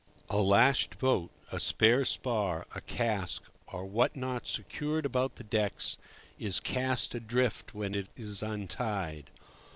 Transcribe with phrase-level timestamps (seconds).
[0.31, 5.99] A lashed boat, a spare spar, a cask or what not secured about the decks,
[6.39, 9.29] is "cast adrift" when it is untied.